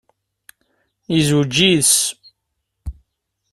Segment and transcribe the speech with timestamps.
[1.13, 1.95] Yezweǧ yid-s.